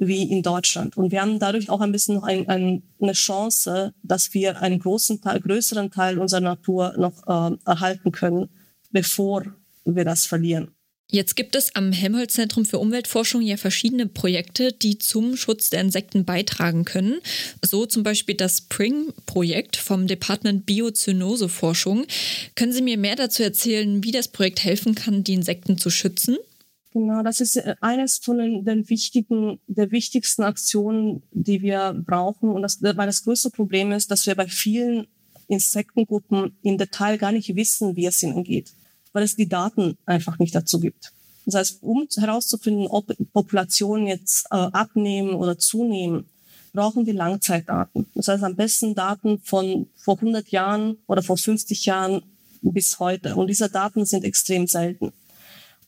wie 0.07 0.23
in 0.23 0.43
Deutschland. 0.43 0.97
Und 0.97 1.11
wir 1.11 1.21
haben 1.21 1.39
dadurch 1.39 1.69
auch 1.69 1.81
ein 1.81 1.91
bisschen 1.91 2.23
ein, 2.23 2.47
ein, 2.49 2.83
eine 3.01 3.13
Chance, 3.13 3.93
dass 4.03 4.33
wir 4.33 4.61
einen 4.61 4.79
großen 4.79 5.21
Teil, 5.21 5.39
größeren 5.39 5.91
Teil 5.91 6.19
unserer 6.19 6.41
Natur 6.41 6.93
noch 6.97 7.27
äh, 7.27 7.55
erhalten 7.65 8.11
können, 8.11 8.49
bevor 8.91 9.43
wir 9.85 10.05
das 10.05 10.25
verlieren. 10.25 10.71
Jetzt 11.13 11.35
gibt 11.35 11.55
es 11.55 11.75
am 11.75 11.91
Helmholtz-Zentrum 11.91 12.65
für 12.65 12.79
Umweltforschung 12.79 13.43
ja 13.43 13.55
verschiedene 13.57 14.07
Projekte, 14.07 14.73
die 14.73 14.97
zum 14.97 15.37
Schutz 15.37 15.69
der 15.69 15.81
Insekten 15.81 16.25
beitragen 16.25 16.85
können. 16.85 17.19
So 17.63 17.85
zum 17.85 18.01
Beispiel 18.01 18.33
das 18.33 18.57
Spring-Projekt 18.57 19.75
vom 19.75 20.07
Department 20.07 20.65
Biozynose-Forschung. 20.65 22.07
Können 22.55 22.73
Sie 22.73 22.81
mir 22.81 22.97
mehr 22.97 23.15
dazu 23.15 23.43
erzählen, 23.43 24.03
wie 24.03 24.11
das 24.11 24.29
Projekt 24.29 24.63
helfen 24.63 24.95
kann, 24.95 25.23
die 25.23 25.33
Insekten 25.33 25.77
zu 25.77 25.91
schützen? 25.91 26.37
Genau, 26.93 27.23
das 27.23 27.41
ist 27.41 27.57
äh, 27.57 27.75
eines 27.81 28.19
von 28.19 28.37
den, 28.37 28.87
wichtigen, 28.87 29.59
der 29.67 29.91
wichtigsten 29.91 30.43
Aktionen, 30.43 31.23
die 31.31 31.61
wir 31.61 31.93
brauchen. 31.93 32.49
Und 32.51 32.61
das, 32.61 32.81
weil 32.81 33.07
das 33.07 33.23
größte 33.23 33.49
Problem 33.49 33.91
ist, 33.91 34.11
dass 34.11 34.27
wir 34.27 34.35
bei 34.35 34.47
vielen 34.47 35.07
Insektengruppen 35.47 36.55
im 36.61 36.77
Detail 36.77 37.17
gar 37.17 37.31
nicht 37.31 37.55
wissen, 37.55 37.95
wie 37.95 38.05
es 38.05 38.21
ihnen 38.21 38.43
geht, 38.43 38.73
weil 39.11 39.23
es 39.23 39.35
die 39.35 39.49
Daten 39.49 39.97
einfach 40.05 40.37
nicht 40.37 40.53
dazu 40.53 40.79
gibt. 40.79 41.11
Das 41.45 41.55
heißt, 41.55 41.79
um 41.81 42.07
herauszufinden, 42.15 42.87
ob 42.87 43.11
Populationen 43.33 44.07
jetzt 44.07 44.45
äh, 44.51 44.55
abnehmen 44.55 45.33
oder 45.33 45.57
zunehmen, 45.57 46.25
brauchen 46.73 47.05
wir 47.07 47.13
Langzeitdaten. 47.13 48.05
Das 48.13 48.27
heißt, 48.27 48.43
am 48.43 48.55
besten 48.55 48.93
Daten 48.93 49.39
von 49.39 49.87
vor 49.95 50.15
100 50.15 50.49
Jahren 50.49 50.97
oder 51.07 51.23
vor 51.23 51.37
50 51.37 51.85
Jahren 51.85 52.21
bis 52.61 52.99
heute. 52.99 53.35
Und 53.35 53.47
diese 53.47 53.69
Daten 53.69 54.05
sind 54.05 54.23
extrem 54.23 54.67
selten. 54.67 55.11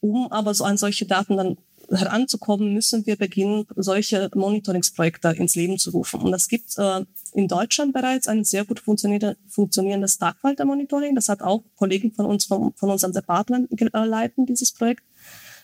Um 0.06 0.32
aber 0.32 0.54
so 0.54 0.64
an 0.66 0.78
solche 0.78 1.08
Daten 1.08 1.36
dann 1.36 1.58
heranzukommen, 1.90 2.74
müssen 2.74 3.08
wir 3.08 3.16
beginnen, 3.16 3.66
solche 3.76 4.30
Monitoringsprojekte 4.36 5.30
ins 5.30 5.56
Leben 5.56 5.80
zu 5.80 5.90
rufen. 5.92 6.22
Und 6.22 6.34
es 6.34 6.48
gibt 6.48 6.78
äh, 6.78 7.06
in 7.34 7.48
Deutschland 7.48 7.92
bereits 7.92 8.28
ein 8.28 8.44
sehr 8.44 8.66
gut 8.66 8.80
funktionierendes 8.80 10.18
Tagwalter-Monitoring. 10.20 11.16
Das 11.16 11.28
hat 11.28 11.42
auch 11.42 11.64
Kollegen 11.76 12.12
von 12.12 12.28
uns, 12.28 12.46
von, 12.46 12.74
von 12.76 12.92
unserem 12.92 13.14
Department 13.14 13.70
äh, 13.82 14.06
leiten, 14.06 14.46
dieses 14.46 14.72
Projekt. 14.72 15.04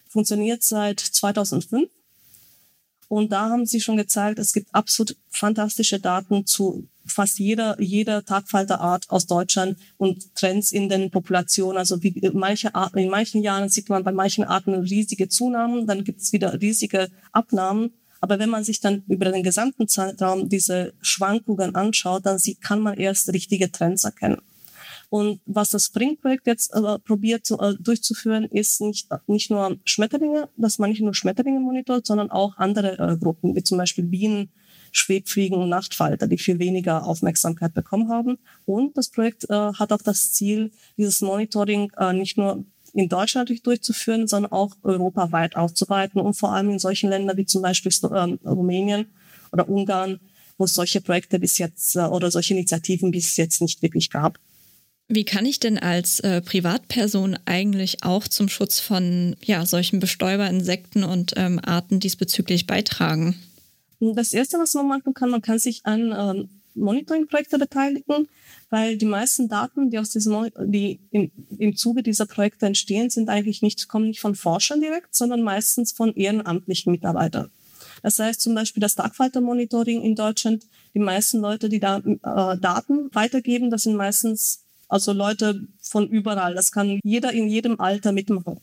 Funktioniert 0.09 0.63
seit 0.63 0.99
2005 0.99 1.89
und 3.07 3.31
da 3.31 3.49
haben 3.49 3.65
sie 3.65 3.81
schon 3.81 3.97
gezeigt, 3.97 4.39
es 4.39 4.53
gibt 4.53 4.73
absolut 4.73 5.17
fantastische 5.29 5.99
Daten 5.99 6.45
zu 6.45 6.87
fast 7.05 7.39
jeder, 7.39 7.79
jeder 7.81 8.23
Tagfalterart 8.23 9.09
aus 9.09 9.25
Deutschland 9.27 9.77
und 9.97 10.35
Trends 10.35 10.71
in 10.71 10.89
den 10.89 11.11
Populationen. 11.11 11.77
Also 11.77 12.01
wie 12.03 12.29
manche 12.33 12.73
Arten, 12.75 12.99
in 12.99 13.09
manchen 13.09 13.41
Jahren 13.41 13.69
sieht 13.69 13.89
man 13.89 14.03
bei 14.03 14.11
manchen 14.11 14.43
Arten 14.43 14.73
riesige 14.73 15.29
Zunahmen, 15.29 15.87
dann 15.87 16.03
gibt 16.03 16.21
es 16.21 16.33
wieder 16.33 16.59
riesige 16.61 17.09
Abnahmen. 17.31 17.93
Aber 18.19 18.37
wenn 18.37 18.49
man 18.49 18.63
sich 18.63 18.79
dann 18.79 19.03
über 19.07 19.31
den 19.31 19.41
gesamten 19.43 19.87
Zeitraum 19.87 20.47
diese 20.47 20.93
Schwankungen 21.01 21.75
anschaut, 21.75 22.25
dann 22.25 22.37
sieht, 22.37 22.61
kann 22.61 22.79
man 22.79 22.95
erst 22.97 23.29
richtige 23.33 23.71
Trends 23.71 24.03
erkennen. 24.03 24.41
Und 25.09 25.41
was 25.45 25.69
das 25.69 25.85
Spring-Projekt 25.85 26.47
jetzt 26.47 26.73
äh, 26.73 26.99
probiert 26.99 27.45
zu, 27.45 27.59
äh, 27.59 27.75
durchzuführen, 27.77 28.45
ist 28.45 28.79
nicht, 28.79 29.09
nicht 29.27 29.51
nur 29.51 29.77
Schmetterlinge, 29.83 30.47
dass 30.55 30.79
man 30.79 30.89
nicht 30.89 31.01
nur 31.01 31.13
Schmetterlinge 31.13 31.59
monitort, 31.59 32.05
sondern 32.05 32.31
auch 32.31 32.55
andere 32.55 32.97
äh, 32.97 33.17
Gruppen, 33.17 33.53
wie 33.53 33.61
zum 33.63 33.77
Beispiel 33.77 34.05
Bienen, 34.05 34.51
Schwebfliegen 34.91 35.57
und 35.57 35.69
Nachtfalter, 35.69 36.27
die 36.27 36.37
viel 36.37 36.59
weniger 36.59 37.05
Aufmerksamkeit 37.05 37.73
bekommen 37.73 38.09
haben. 38.09 38.37
Und 38.65 38.97
das 38.97 39.09
Projekt 39.09 39.49
äh, 39.49 39.53
hat 39.53 39.91
auch 39.91 40.01
das 40.01 40.33
Ziel, 40.33 40.71
dieses 40.97 41.21
Monitoring 41.21 41.91
äh, 41.97 42.13
nicht 42.13 42.37
nur 42.37 42.65
in 42.93 43.09
Deutschland 43.09 43.51
durchzuführen, 43.65 44.27
sondern 44.27 44.51
auch 44.51 44.75
europaweit 44.83 45.55
auszuweiten 45.55 46.19
und 46.19 46.33
vor 46.33 46.53
allem 46.53 46.69
in 46.71 46.79
solchen 46.79 47.09
Ländern 47.09 47.37
wie 47.37 47.45
zum 47.45 47.61
Beispiel 47.61 47.91
äh, 48.03 48.47
Rumänien 48.47 49.05
oder 49.51 49.67
Ungarn, 49.69 50.19
wo 50.57 50.65
es 50.65 50.73
solche 50.73 51.01
Projekte 51.01 51.39
bis 51.39 51.57
jetzt 51.57 51.95
äh, 51.95 52.01
oder 52.01 52.31
solche 52.31 52.53
Initiativen 52.53 53.11
bis 53.11 53.37
jetzt 53.37 53.61
nicht 53.61 53.81
wirklich 53.81 54.09
gab. 54.09 54.39
Wie 55.13 55.25
kann 55.25 55.45
ich 55.45 55.59
denn 55.59 55.77
als 55.77 56.21
äh, 56.21 56.41
Privatperson 56.41 57.37
eigentlich 57.45 58.03
auch 58.03 58.29
zum 58.29 58.47
Schutz 58.47 58.79
von 58.79 59.35
ja, 59.43 59.65
solchen 59.65 59.99
Bestäuberinsekten 59.99 61.03
und 61.03 61.33
ähm, 61.35 61.59
Arten 61.61 61.99
diesbezüglich 61.99 62.65
beitragen? 62.65 63.35
Das 64.01 64.33
Erste, 64.33 64.57
was 64.57 64.73
man 64.73 64.87
machen 64.87 65.13
kann, 65.13 65.29
man 65.29 65.41
kann 65.41 65.59
sich 65.59 65.85
an 65.85 66.13
ähm, 66.17 66.49
Monitoring-Projekte 66.73 67.59
beteiligen, 67.59 68.27
weil 68.69 68.97
die 68.97 69.05
meisten 69.05 69.47
Daten, 69.47 69.91
die 69.91 69.99
aus 69.99 70.09
diesem, 70.09 70.49
die 70.59 70.99
im, 71.11 71.31
im 71.57 71.75
Zuge 71.75 72.01
dieser 72.01 72.25
Projekte 72.25 72.65
entstehen, 72.65 73.09
sind 73.09 73.29
eigentlich 73.29 73.61
nicht, 73.61 73.87
kommen 73.87 74.07
nicht 74.07 74.19
von 74.19 74.35
Forschern 74.35 74.81
direkt, 74.81 75.13
sondern 75.13 75.43
meistens 75.43 75.91
von 75.91 76.15
ehrenamtlichen 76.15 76.91
Mitarbeitern. 76.91 77.51
Das 78.01 78.17
heißt 78.17 78.41
zum 78.41 78.55
Beispiel 78.55 78.81
das 78.81 78.95
Tagfalter-Monitoring 78.95 80.01
in 80.01 80.15
Deutschland, 80.15 80.65
die 80.95 80.99
meisten 80.99 81.39
Leute, 81.39 81.69
die 81.69 81.79
da 81.79 81.97
äh, 81.97 82.57
Daten 82.57 83.13
weitergeben, 83.13 83.69
das 83.69 83.83
sind 83.83 83.95
meistens 83.95 84.63
also 84.87 85.13
Leute 85.13 85.61
von 85.81 86.07
überall. 86.07 86.53
Das 86.53 86.71
kann 86.71 86.99
jeder 87.03 87.31
in 87.31 87.47
jedem 87.47 87.79
Alter 87.79 88.11
mitmachen. 88.11 88.59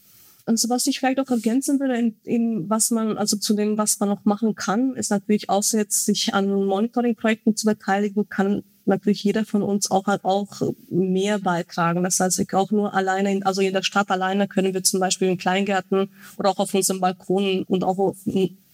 Und 0.48 0.58
so 0.58 0.70
was 0.70 0.86
ich 0.86 0.98
vielleicht 0.98 1.20
auch 1.20 1.28
ergänzen 1.28 1.78
würde, 1.78 1.98
in, 1.98 2.16
in 2.24 2.70
was 2.70 2.90
man, 2.90 3.18
also 3.18 3.36
zu 3.36 3.54
dem, 3.54 3.76
was 3.76 4.00
man 4.00 4.08
noch 4.08 4.24
machen 4.24 4.54
kann, 4.54 4.96
ist 4.96 5.10
natürlich 5.10 5.50
außer 5.50 5.76
jetzt 5.76 6.06
sich 6.06 6.32
an 6.32 6.64
Monitoring-Projekten 6.64 7.54
zu 7.54 7.66
beteiligen, 7.66 8.30
kann 8.30 8.62
natürlich 8.86 9.22
jeder 9.22 9.44
von 9.44 9.62
uns 9.62 9.90
auch 9.90 10.06
halt 10.06 10.24
auch 10.24 10.62
mehr 10.88 11.38
beitragen. 11.38 12.02
Das 12.02 12.18
heißt, 12.18 12.38
ich 12.38 12.54
auch 12.54 12.70
nur 12.70 12.94
alleine, 12.94 13.30
in, 13.30 13.42
also 13.42 13.60
in 13.60 13.74
der 13.74 13.82
Stadt 13.82 14.10
alleine 14.10 14.48
können 14.48 14.72
wir 14.72 14.82
zum 14.82 15.00
Beispiel 15.00 15.28
in 15.28 15.36
Kleingärten 15.36 16.10
oder 16.38 16.48
auch 16.48 16.58
auf 16.58 16.72
unserem 16.72 17.00
Balkon 17.00 17.64
und 17.64 17.84
auch, 17.84 17.98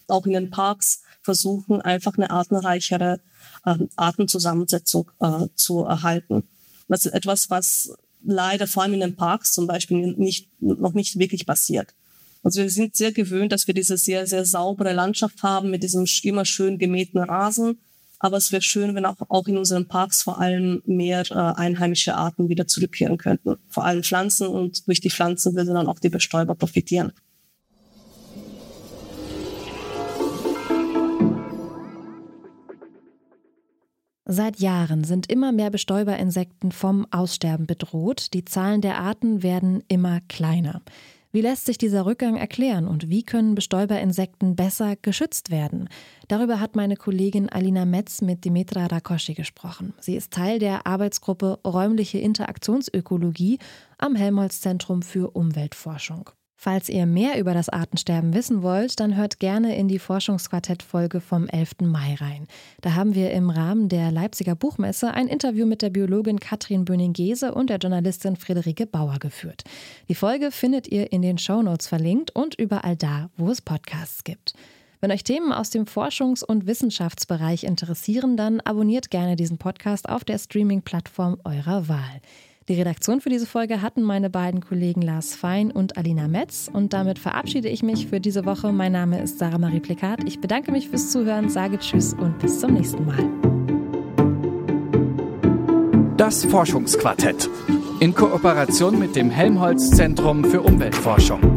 auch 0.06 0.26
in 0.26 0.32
den 0.32 0.50
Parks 0.50 1.02
versuchen, 1.22 1.82
einfach 1.82 2.16
eine 2.16 2.30
artenreichere 2.30 3.18
äh, 3.64 3.78
Artenzusammensetzung 3.96 5.10
äh, 5.18 5.48
zu 5.56 5.80
erhalten. 5.80 6.44
Das 6.86 7.04
ist 7.04 7.14
etwas, 7.14 7.50
was 7.50 7.96
leider 8.24 8.66
vor 8.66 8.82
allem 8.82 8.94
in 8.94 9.00
den 9.00 9.16
Parks 9.16 9.52
zum 9.52 9.66
Beispiel 9.66 10.14
nicht, 10.16 10.48
noch 10.60 10.94
nicht 10.94 11.18
wirklich 11.18 11.46
passiert. 11.46 11.94
Also 12.42 12.60
wir 12.60 12.70
sind 12.70 12.94
sehr 12.94 13.12
gewöhnt, 13.12 13.52
dass 13.52 13.66
wir 13.66 13.74
diese 13.74 13.96
sehr, 13.96 14.26
sehr 14.26 14.44
saubere 14.44 14.92
Landschaft 14.92 15.42
haben 15.42 15.70
mit 15.70 15.82
diesem 15.82 16.06
immer 16.22 16.44
schön 16.44 16.78
gemähten 16.78 17.18
Rasen. 17.18 17.78
Aber 18.18 18.36
es 18.36 18.52
wäre 18.52 18.62
schön, 18.62 18.94
wenn 18.94 19.06
auch, 19.06 19.16
auch 19.28 19.48
in 19.48 19.58
unseren 19.58 19.88
Parks 19.88 20.22
vor 20.22 20.40
allem 20.40 20.82
mehr 20.86 21.24
äh, 21.30 21.34
einheimische 21.34 22.14
Arten 22.14 22.48
wieder 22.48 22.66
zurückkehren 22.66 23.18
könnten. 23.18 23.56
Vor 23.68 23.84
allem 23.84 24.02
Pflanzen 24.02 24.46
und 24.46 24.86
durch 24.86 25.00
die 25.00 25.10
Pflanzen 25.10 25.54
würden 25.54 25.74
dann 25.74 25.88
auch 25.88 25.98
die 25.98 26.10
Bestäuber 26.10 26.54
profitieren. 26.54 27.12
Seit 34.26 34.58
Jahren 34.58 35.04
sind 35.04 35.30
immer 35.30 35.52
mehr 35.52 35.68
Bestäuberinsekten 35.68 36.72
vom 36.72 37.06
Aussterben 37.10 37.66
bedroht. 37.66 38.32
Die 38.32 38.46
Zahlen 38.46 38.80
der 38.80 38.98
Arten 38.98 39.42
werden 39.42 39.84
immer 39.88 40.20
kleiner. 40.28 40.80
Wie 41.30 41.42
lässt 41.42 41.66
sich 41.66 41.76
dieser 41.76 42.06
Rückgang 42.06 42.36
erklären 42.36 42.86
und 42.86 43.10
wie 43.10 43.22
können 43.22 43.54
Bestäuberinsekten 43.54 44.56
besser 44.56 44.94
geschützt 44.96 45.50
werden? 45.50 45.90
Darüber 46.28 46.58
hat 46.58 46.74
meine 46.74 46.96
Kollegin 46.96 47.50
Alina 47.50 47.84
Metz 47.84 48.22
mit 48.22 48.44
Dimitra 48.46 48.86
Rakoschi 48.86 49.34
gesprochen. 49.34 49.92
Sie 50.00 50.16
ist 50.16 50.32
Teil 50.32 50.58
der 50.58 50.86
Arbeitsgruppe 50.86 51.58
Räumliche 51.66 52.18
Interaktionsökologie 52.18 53.58
am 53.98 54.14
Helmholtz-Zentrum 54.14 55.02
für 55.02 55.30
Umweltforschung. 55.32 56.30
Falls 56.56 56.88
ihr 56.88 57.04
mehr 57.04 57.38
über 57.38 57.52
das 57.52 57.68
Artensterben 57.68 58.32
wissen 58.32 58.62
wollt, 58.62 58.98
dann 59.00 59.16
hört 59.16 59.40
gerne 59.40 59.76
in 59.76 59.88
die 59.88 59.98
Forschungsquartett-Folge 59.98 61.20
vom 61.20 61.48
11. 61.48 61.80
Mai 61.82 62.14
rein. 62.14 62.46
Da 62.80 62.94
haben 62.94 63.14
wir 63.14 63.32
im 63.32 63.50
Rahmen 63.50 63.88
der 63.88 64.10
Leipziger 64.10 64.54
Buchmesse 64.54 65.12
ein 65.12 65.28
Interview 65.28 65.66
mit 65.66 65.82
der 65.82 65.90
Biologin 65.90 66.40
Katrin 66.40 66.84
Böning-Gese 66.84 67.54
und 67.54 67.70
der 67.70 67.78
Journalistin 67.78 68.36
Friederike 68.36 68.86
Bauer 68.86 69.18
geführt. 69.18 69.64
Die 70.08 70.14
Folge 70.14 70.50
findet 70.50 70.88
ihr 70.88 71.12
in 71.12 71.22
den 71.22 71.38
Shownotes 71.38 71.88
verlinkt 71.88 72.30
und 72.30 72.54
überall 72.54 72.96
da, 72.96 73.30
wo 73.36 73.50
es 73.50 73.60
Podcasts 73.60 74.24
gibt. 74.24 74.54
Wenn 75.04 75.12
euch 75.12 75.22
Themen 75.22 75.52
aus 75.52 75.68
dem 75.68 75.84
Forschungs- 75.84 76.42
und 76.42 76.66
Wissenschaftsbereich 76.66 77.64
interessieren, 77.64 78.38
dann 78.38 78.60
abonniert 78.60 79.10
gerne 79.10 79.36
diesen 79.36 79.58
Podcast 79.58 80.08
auf 80.08 80.24
der 80.24 80.38
Streaming-Plattform 80.38 81.38
eurer 81.44 81.88
Wahl. 81.88 82.22
Die 82.68 82.74
Redaktion 82.74 83.20
für 83.20 83.28
diese 83.28 83.44
Folge 83.44 83.82
hatten 83.82 84.00
meine 84.02 84.30
beiden 84.30 84.62
Kollegen 84.62 85.02
Lars 85.02 85.34
Fein 85.34 85.70
und 85.70 85.98
Alina 85.98 86.28
Metz. 86.28 86.70
Und 86.72 86.94
damit 86.94 87.18
verabschiede 87.18 87.68
ich 87.68 87.82
mich 87.82 88.06
für 88.06 88.20
diese 88.20 88.46
Woche. 88.46 88.72
Mein 88.72 88.92
Name 88.92 89.20
ist 89.20 89.38
Sarah 89.38 89.58
Marie 89.58 89.80
Plikat. 89.80 90.20
Ich 90.24 90.40
bedanke 90.40 90.72
mich 90.72 90.88
fürs 90.88 91.10
Zuhören, 91.10 91.50
sage 91.50 91.78
Tschüss 91.78 92.14
und 92.14 92.38
bis 92.38 92.60
zum 92.60 92.72
nächsten 92.72 93.04
Mal. 93.04 93.28
Das 96.16 96.46
Forschungsquartett 96.46 97.50
in 98.00 98.14
Kooperation 98.14 98.98
mit 98.98 99.14
dem 99.14 99.30
Helmholtz 99.30 99.90
Zentrum 99.90 100.42
für 100.42 100.62
Umweltforschung. 100.62 101.53